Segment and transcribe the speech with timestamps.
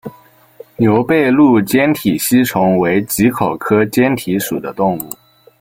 [0.77, 5.09] 牛背鹭坚体吸虫为棘口科坚体属的动物。